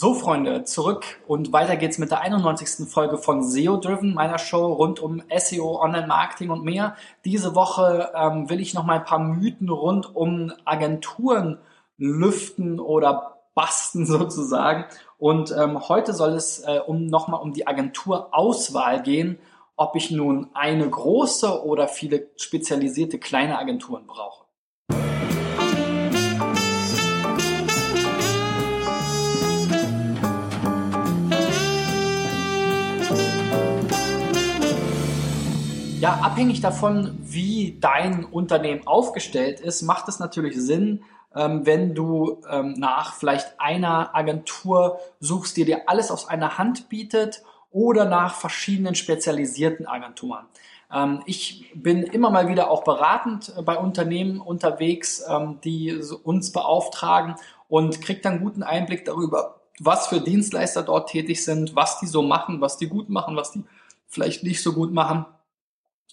[0.00, 2.88] So, Freunde, zurück und weiter geht's mit der 91.
[2.88, 6.96] Folge von SEO Driven, meiner Show rund um SEO, Online-Marketing und mehr.
[7.26, 11.58] Diese Woche ähm, will ich noch mal ein paar Mythen rund um Agenturen
[11.98, 14.86] lüften oder basten sozusagen.
[15.18, 19.38] Und ähm, heute soll es äh, um nochmal um die Agenturauswahl gehen,
[19.76, 24.46] ob ich nun eine große oder viele spezialisierte kleine Agenturen brauche.
[36.00, 41.04] Ja, abhängig davon, wie dein Unternehmen aufgestellt ist, macht es natürlich Sinn,
[41.36, 46.88] ähm, wenn du ähm, nach vielleicht einer Agentur suchst, die dir alles aus einer Hand
[46.88, 50.46] bietet oder nach verschiedenen spezialisierten Agenturen.
[50.90, 57.34] Ähm, ich bin immer mal wieder auch beratend bei Unternehmen unterwegs, ähm, die uns beauftragen
[57.68, 62.22] und krieg dann guten Einblick darüber, was für Dienstleister dort tätig sind, was die so
[62.22, 63.64] machen, was die gut machen, was die
[64.08, 65.26] vielleicht nicht so gut machen.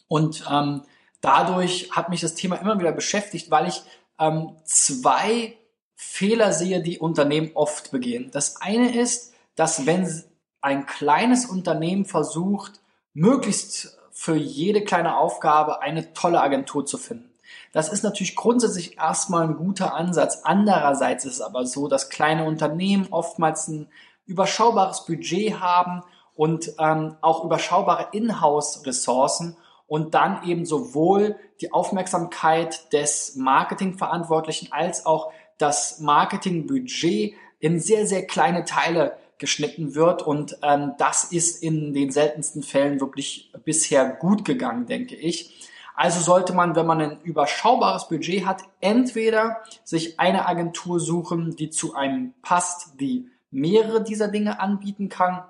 [0.08, 0.84] Und ähm,
[1.22, 3.84] dadurch hat mich das Thema immer wieder beschäftigt, weil ich
[4.20, 5.58] ähm, zwei
[5.96, 8.30] Fehler sehe, die Unternehmen oft begehen.
[8.32, 10.24] Das eine ist, dass wenn
[10.62, 12.80] ein kleines Unternehmen versucht,
[13.14, 17.32] möglichst für jede kleine Aufgabe eine tolle Agentur zu finden.
[17.72, 20.42] Das ist natürlich grundsätzlich erstmal ein guter Ansatz.
[20.44, 23.88] Andererseits ist es aber so, dass kleine Unternehmen oftmals ein
[24.26, 26.04] überschaubares Budget haben
[26.36, 35.32] und ähm, auch überschaubare Inhouse-Ressourcen und dann eben sowohl die Aufmerksamkeit des Marketingverantwortlichen als auch
[35.58, 40.22] das Marketingbudget in sehr, sehr kleine Teile geschnitten wird.
[40.22, 45.70] Und ähm, das ist in den seltensten Fällen wirklich bisher gut gegangen, denke ich.
[45.96, 51.72] Also sollte man, wenn man ein überschaubares Budget hat, entweder sich eine Agentur suchen, die
[51.72, 55.44] zu einem passt, die mehrere dieser Dinge anbieten kann,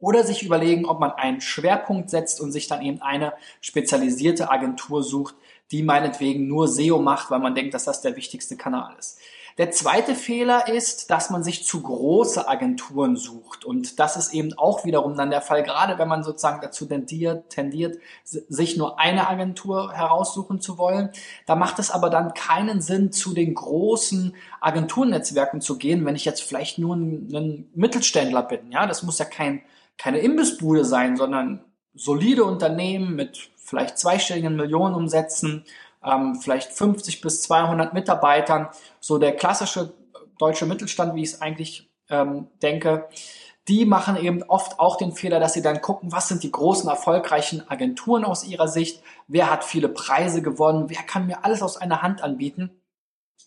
[0.00, 5.02] oder sich überlegen, ob man einen Schwerpunkt setzt und sich dann eben eine spezialisierte Agentur
[5.02, 5.34] sucht,
[5.70, 9.18] die meinetwegen nur SEO macht, weil man denkt, dass das der wichtigste Kanal ist.
[9.58, 13.64] Der zweite Fehler ist, dass man sich zu große Agenturen sucht.
[13.64, 17.50] Und das ist eben auch wiederum dann der Fall, gerade wenn man sozusagen dazu tendiert,
[17.50, 21.10] tendiert sich nur eine Agentur heraussuchen zu wollen.
[21.44, 26.24] Da macht es aber dann keinen Sinn, zu den großen Agenturnetzwerken zu gehen, wenn ich
[26.24, 28.70] jetzt vielleicht nur ein, Mittelständler bin.
[28.70, 29.62] Ja, das muss ja kein
[29.98, 31.64] keine Imbissbude sein, sondern
[31.94, 35.64] solide Unternehmen mit vielleicht zweistelligen Millionenumsätzen,
[36.04, 38.68] ähm, vielleicht 50 bis 200 Mitarbeitern,
[39.00, 39.92] so der klassische
[40.38, 43.08] deutsche Mittelstand, wie ich es eigentlich ähm, denke,
[43.66, 46.88] die machen eben oft auch den Fehler, dass sie dann gucken, was sind die großen
[46.88, 51.76] erfolgreichen Agenturen aus ihrer Sicht, wer hat viele Preise gewonnen, wer kann mir alles aus
[51.76, 52.70] einer Hand anbieten.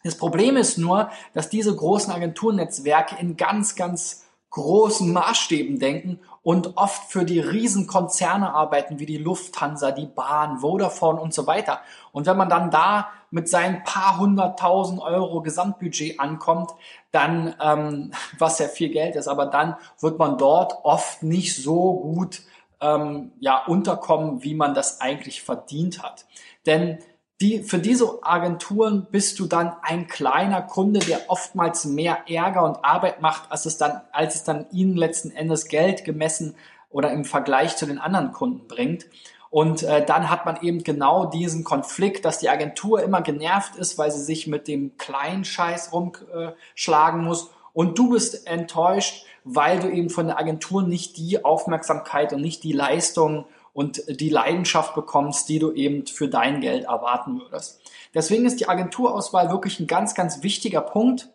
[0.04, 6.78] Das Problem ist nur, dass diese großen Agenturnetzwerke in ganz, ganz großen Maßstäben denken und
[6.78, 11.80] oft für die Riesenkonzerne arbeiten, wie die Lufthansa, die Bahn, Vodafone und so weiter.
[12.12, 16.72] Und wenn man dann da mit seinen paar hunderttausend Euro Gesamtbudget ankommt,
[17.12, 21.94] dann, ähm, was ja viel Geld ist, aber dann wird man dort oft nicht so
[21.94, 22.42] gut
[22.82, 26.26] ähm, ja, unterkommen, wie man das eigentlich verdient hat.
[26.66, 27.00] Denn
[27.42, 32.86] die, für diese Agenturen bist du dann ein kleiner Kunde, der oftmals mehr Ärger und
[32.86, 36.56] Arbeit macht, als es dann, als es dann ihnen letzten Endes Geld gemessen
[36.92, 39.08] oder im Vergleich zu den anderen Kunden bringt.
[39.50, 43.98] Und äh, dann hat man eben genau diesen Konflikt, dass die Agentur immer genervt ist,
[43.98, 47.50] weil sie sich mit dem kleinen Scheiß rumschlagen muss.
[47.74, 52.64] Und du bist enttäuscht, weil du eben von der Agentur nicht die Aufmerksamkeit und nicht
[52.64, 57.82] die Leistung und die Leidenschaft bekommst, die du eben für dein Geld erwarten würdest.
[58.14, 61.30] Deswegen ist die Agenturauswahl wirklich ein ganz, ganz wichtiger Punkt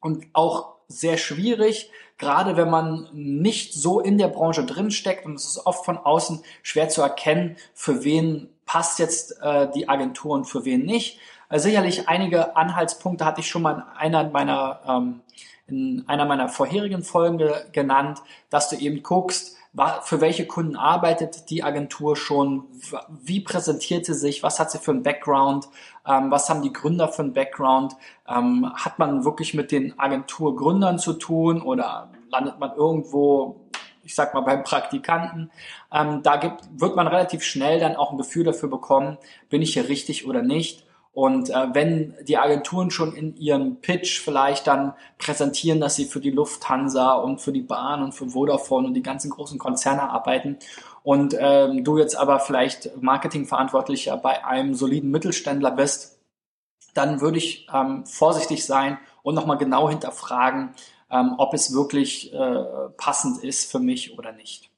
[0.00, 5.34] und auch sehr schwierig, gerade wenn man nicht so in der Branche drin steckt und
[5.34, 10.34] es ist oft von außen schwer zu erkennen, für wen passt jetzt äh, die Agentur
[10.34, 11.18] und für wen nicht.
[11.48, 15.20] Also sicherlich einige Anhaltspunkte hatte ich schon mal in einer meiner ähm,
[15.66, 19.56] in einer meiner vorherigen Folgen genannt, dass du eben guckst,
[20.02, 22.64] für welche Kunden arbeitet die Agentur schon,
[23.10, 25.68] wie präsentiert sie sich, was hat sie für einen Background,
[26.06, 27.96] ähm, was haben die Gründer für einen Background,
[28.28, 33.60] ähm, hat man wirklich mit den Agenturgründern zu tun oder landet man irgendwo
[34.04, 35.50] ich sag mal beim Praktikanten,
[35.90, 39.16] ähm, da gibt, wird man relativ schnell dann auch ein Gefühl dafür bekommen,
[39.48, 40.84] bin ich hier richtig oder nicht.
[41.14, 46.20] Und äh, wenn die Agenturen schon in ihrem Pitch vielleicht dann präsentieren, dass sie für
[46.20, 50.58] die Lufthansa und für die Bahn und für Vodafone und die ganzen großen Konzerne arbeiten
[51.04, 56.18] und ähm, du jetzt aber vielleicht Marketingverantwortlicher bei einem soliden Mittelständler bist,
[56.94, 60.74] dann würde ich ähm, vorsichtig sein und nochmal genau hinterfragen,
[61.10, 62.64] ähm, ob es wirklich äh,
[62.96, 64.73] passend ist für mich oder nicht.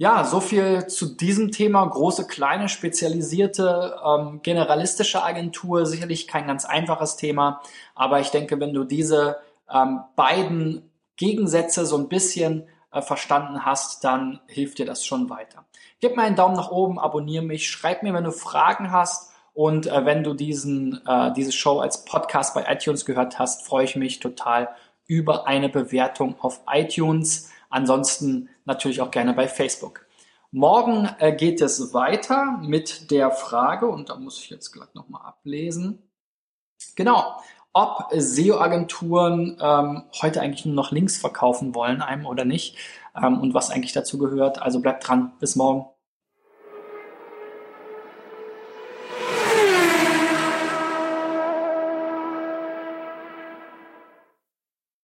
[0.00, 1.84] Ja, so viel zu diesem Thema.
[1.84, 5.86] Große, kleine, spezialisierte, ähm, generalistische Agentur.
[5.86, 7.60] Sicherlich kein ganz einfaches Thema,
[7.96, 14.04] aber ich denke, wenn du diese ähm, beiden Gegensätze so ein bisschen äh, verstanden hast,
[14.04, 15.64] dann hilft dir das schon weiter.
[15.98, 19.88] Gib mir einen Daumen nach oben, abonniere mich, schreib mir, wenn du Fragen hast und
[19.88, 23.96] äh, wenn du diesen, äh, diese Show als Podcast bei iTunes gehört hast, freue ich
[23.96, 24.68] mich total
[25.08, 27.50] über eine Bewertung auf iTunes.
[27.70, 30.06] Ansonsten natürlich auch gerne bei Facebook.
[30.50, 35.26] Morgen äh, geht es weiter mit der Frage, und da muss ich jetzt gleich nochmal
[35.26, 36.02] ablesen.
[36.94, 37.36] Genau,
[37.72, 42.78] ob SEO-Agenturen ähm, heute eigentlich nur noch Links verkaufen wollen, einem oder nicht,
[43.14, 44.62] ähm, und was eigentlich dazu gehört.
[44.62, 45.86] Also bleibt dran, bis morgen.